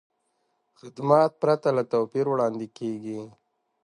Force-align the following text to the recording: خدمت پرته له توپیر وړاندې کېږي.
خدمت 0.79 1.31
پرته 1.41 1.69
له 1.77 1.83
توپیر 1.91 2.25
وړاندې 2.29 2.67
کېږي. 2.77 3.21